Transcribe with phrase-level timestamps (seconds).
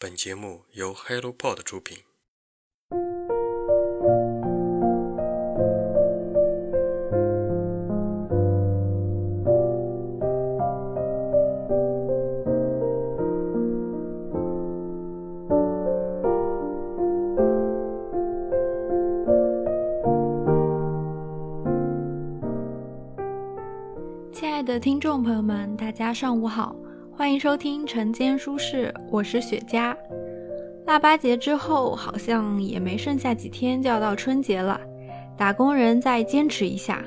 [0.00, 1.98] 本节目由 HelloPod 出品。
[24.30, 26.76] 亲爱的听众朋友们，大家上午好，
[27.18, 29.92] 欢迎收听晨间书事，我是雪茄。
[30.86, 34.80] 腊八节之后，好像也没剩下几天就要到春节了，
[35.36, 37.04] 打工人再坚持一下。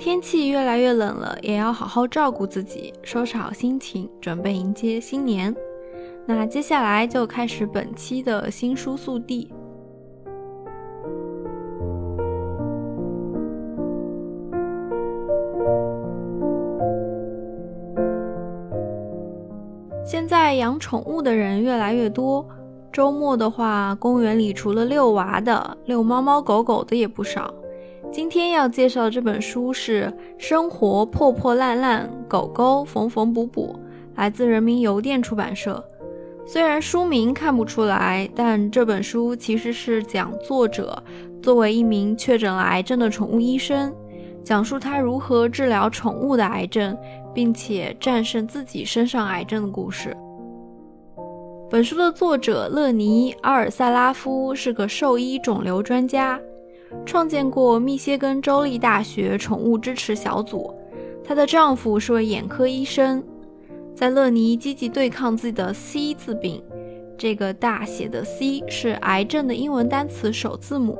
[0.00, 5.54] 天气越来越冷了，也要好好照顾自己，收拾好心情，准备迎接新年。
[6.26, 9.48] 那接下来就开始本期的新书速递。
[20.06, 22.46] 现在养宠物的人越来越多，
[22.92, 27.52] 周末的话，公园里除了遛娃的，遛猫猫狗狗的也不少。
[28.12, 30.04] 今天要介绍的这本书是
[30.38, 33.74] 《生活破破烂烂，狗狗缝缝补补》，
[34.16, 35.84] 来自人民邮电出版社。
[36.46, 41.02] 虽然书名看不出来，但这本书其实是讲作者
[41.42, 43.92] 作为一名确诊了癌症的宠物医生，
[44.44, 46.96] 讲述他如何治疗宠物的癌症。
[47.36, 50.16] 并且战胜自己身上癌症的故事。
[51.68, 56.40] 本书的作者勒尼·阿尔萨拉夫是个兽医肿瘤专家，
[57.04, 60.72] 创建过密歇根州立大学宠物支持小组。
[61.22, 63.22] 她的丈夫是位眼科医生。
[63.94, 66.62] 在勒尼积极对抗自己的 C 字病，
[67.18, 70.96] 这个大写的 C 是癌症的英文单词首字母。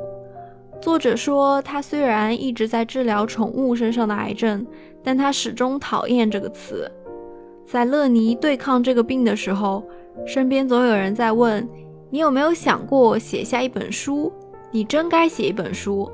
[0.79, 4.65] 作者说，他虽然一直在治疗宠物身上的癌症，
[5.03, 6.89] 但他始终讨厌这个词。
[7.65, 9.83] 在乐尼对抗这个病的时候，
[10.25, 11.67] 身边总有人在问
[12.09, 14.31] ：“你有没有想过写下一本书？
[14.71, 16.09] 你真该写一本书。”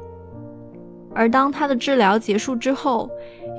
[1.13, 3.09] 而当他的治疗结束之后，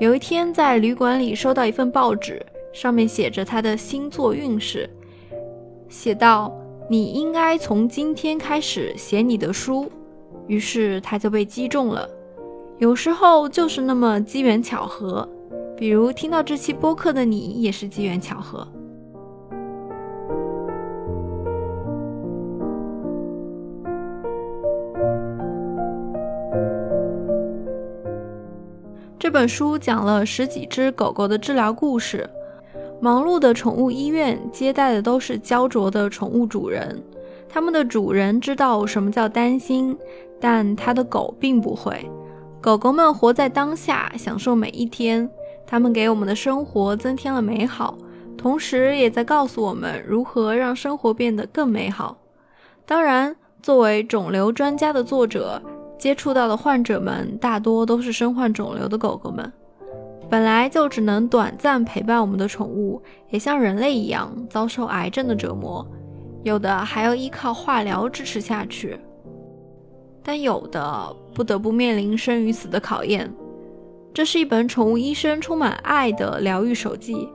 [0.01, 2.43] 有一天在旅馆里收到一份报纸，
[2.73, 4.89] 上面写着他的星座运势，
[5.87, 6.53] 写道
[6.89, 9.89] ：“你应该从今天开始写你的书。”
[10.47, 12.09] 于是他就被击中了。
[12.77, 15.27] 有时候就是那么机缘巧合，
[15.77, 18.67] 比如听到这期播客的你也是机缘巧合。
[29.17, 32.29] 这本书讲了十几只狗狗的治疗故事。
[33.01, 37.01] 忙碌的宠物医院接待的都是焦灼的宠物主人。
[37.55, 39.97] 他们的主人知道什么叫担心，
[40.41, 42.05] 但他的狗并不会。
[42.59, 45.29] 狗狗们活在当下，享受每一天。
[45.65, 47.97] 它们给我们的生活增添了美好，
[48.37, 52.17] 同时也在告诉我们如何让生活变得更美好。
[52.85, 55.61] 当然，作为肿瘤专家的作者，
[55.97, 59.49] 接触到的患者们大多都是身患肿瘤的狗狗们。
[60.29, 65.87] 本来就只能短暂陪伴我们的宠物，也像人类一样遭受癌症的折磨。
[66.45, 68.95] 有的还要依靠化疗支持下去，
[70.21, 73.33] 但有的不得不面临生与死的考验。
[74.13, 77.27] 这是一本宠物医生充满爱的疗愈手记。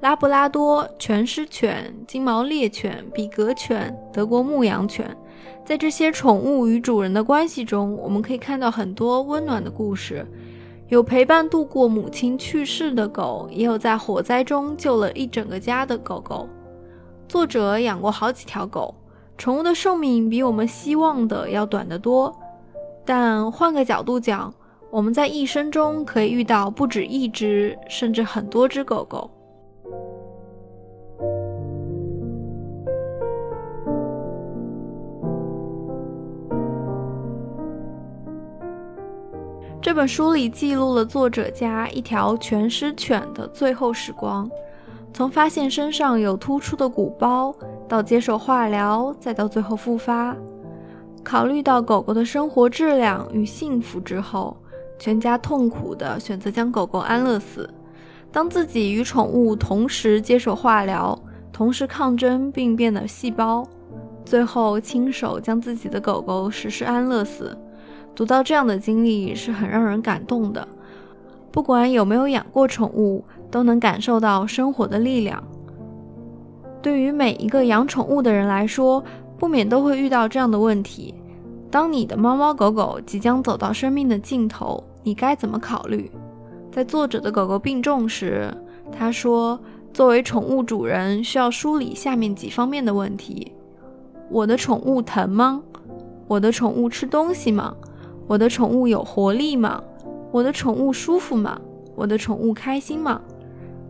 [0.00, 5.16] 拉布拉多、全狮犬、金毛猎犬、比格犬、德国牧羊犬，
[5.64, 10.26] 在这些宠物与主人的关系中，我们可以看到很多温暖的故事。
[10.88, 16.46] 有陪伴度过母亲去世的狗，也有在火灾中救了一整个家的狗狗。
[17.28, 18.94] 作者养过好几条狗，
[19.36, 22.34] 宠物的寿命比我们希望的要短得多。
[23.04, 24.52] 但换个角度讲，
[24.90, 29.30] 我们在一生中可以遇到不止一只，甚至很多只狗狗。
[39.82, 44.50] 这本书里记录了作者家一条全狮犬的最后时光。
[45.18, 47.52] 从发现身上有突出的鼓包，
[47.88, 50.36] 到接受化疗，再到最后复发，
[51.24, 54.56] 考虑到狗狗的生活质量与幸福之后，
[54.96, 57.68] 全家痛苦地选择将狗狗安乐死。
[58.30, 61.20] 当自己与宠物同时接受化疗，
[61.52, 63.66] 同时抗争病变的细胞，
[64.24, 67.58] 最后亲手将自己的狗狗实施安乐死。
[68.14, 70.68] 读到这样的经历是很让人感动的。
[71.58, 73.24] 不管有没有养过宠物。
[73.50, 75.42] 都能感受到生活的力量。
[76.80, 79.02] 对于每一个养宠物的人来说，
[79.38, 81.14] 不免都会遇到这样的问题：
[81.70, 86.10] 当你的猫猫狗狗即将走到生命的尽头，你该怎么考虑？
[86.70, 88.54] 在作者的狗狗病重时，
[88.92, 89.58] 他说
[89.94, 93.50] ：“作为宠物主人，需要梳理下面几方面的问题：
[94.30, 95.62] 我的宠物疼吗？
[96.28, 97.74] 我的宠物吃东西吗？
[98.26, 99.82] 我的宠物有活力吗？
[100.30, 101.58] 我的宠物舒服吗？
[101.94, 103.20] 我的宠物开心吗？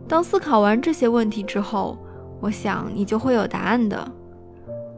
[0.07, 1.97] 当思考完这些问题之后，
[2.39, 4.11] 我想你就会有答案的。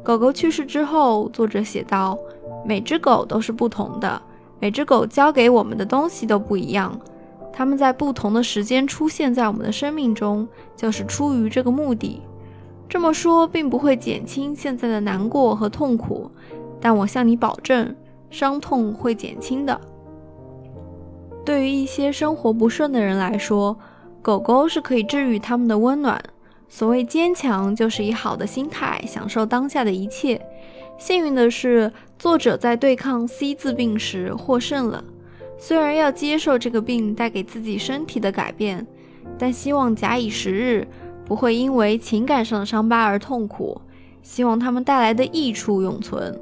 [0.04, 2.18] 狗狗去世之后，作者写道
[2.66, 4.22] ：“每只狗都是不同的，
[4.60, 6.98] 每只狗教给我们的东西都不一样。
[7.52, 12.22] 它们在不同的时间出现在我们的生命中，就是出于这个目的。
[12.88, 16.32] 这么说并不会减轻现在的难过和痛苦，
[16.80, 17.96] 但我向你保证。”
[18.32, 19.80] 伤痛会减轻的。
[21.44, 23.78] 对于一些生活不顺的人来说，
[24.22, 26.22] 狗狗是可以治愈他们的温暖。
[26.70, 30.42] 所谓坚强，就是以好的心态享受当下的一切。
[30.98, 35.04] 幸运的是，作者在对抗 C 字病时获胜了。
[35.58, 38.86] 虽然要接受这个病带给自己身体的改变，
[39.38, 40.88] 但希望假以时日，
[41.26, 43.82] 不会因为情感上的伤疤而痛苦。
[44.22, 46.40] 希望他们带来的益处永存。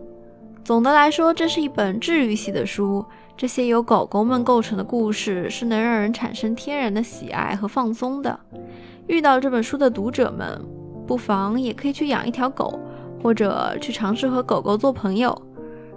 [0.63, 3.03] 总的来说，这是一本治愈系的书。
[3.39, 8.37] 这些由狗狗们构成的故事是能让人产生天然的喜爱和放松的。
[9.07, 10.61] 遇到这本书的读者们，
[11.07, 12.77] 不妨也可以去养一条狗，
[13.23, 15.33] 或者去尝试和狗狗做朋友。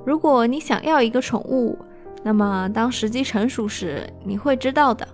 [0.06, 1.76] 如果你想要一个宠物，
[2.22, 5.04] 那么当时机成熟时，你会知道的。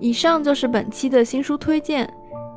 [0.00, 2.10] 以上就是本期的新书推荐，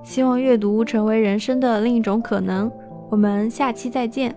[0.05, 2.71] 希望阅读成为人生的另一种可能。
[3.09, 4.33] 我们下期再见。